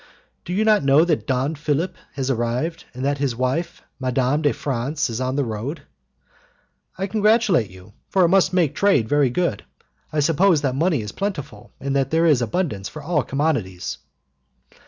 [0.45, 4.51] "Do you not know that Don Philip has arrived, and that his wife, Madame de
[4.51, 5.83] France, is on the road?"
[6.97, 9.63] "I congratulate you, for it must make trade very good.
[10.11, 13.99] I suppose that money is plentiful, and that there is abundance of all commodities."